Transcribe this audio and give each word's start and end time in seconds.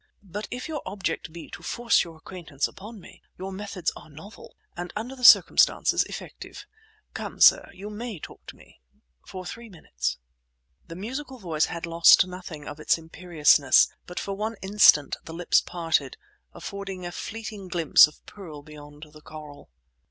But 0.23 0.47
if 0.49 0.67
your 0.67 0.81
object 0.83 1.31
be 1.31 1.51
to 1.51 1.61
force 1.61 2.03
your 2.03 2.17
acquaintance 2.17 2.67
upon 2.67 2.99
me, 2.99 3.21
your 3.37 3.51
methods 3.51 3.91
are 3.95 4.09
novel, 4.09 4.55
and, 4.75 4.91
under 4.95 5.15
the 5.15 5.23
circumstances, 5.23 6.03
effective. 6.05 6.65
Come, 7.13 7.39
sir, 7.39 7.69
you 7.71 7.91
may 7.91 8.17
talk 8.17 8.43
to 8.47 8.55
me—for 8.55 9.45
three 9.45 9.69
minutes!" 9.69 10.17
The 10.87 10.95
musical 10.95 11.37
voice 11.37 11.65
had 11.65 11.85
lost 11.85 12.25
nothing 12.25 12.67
of 12.67 12.79
its 12.79 12.97
imperiousness, 12.97 13.89
but 14.07 14.19
for 14.19 14.35
one 14.35 14.55
instant 14.63 15.17
the 15.25 15.33
lips 15.33 15.61
parted, 15.61 16.17
affording 16.51 17.05
a 17.05 17.11
fleeting 17.11 17.67
glimpse 17.67 18.07
of 18.07 18.25
pearl 18.25 18.63
beyond 18.63 19.05
the 19.13 19.21
coral. 19.21 19.69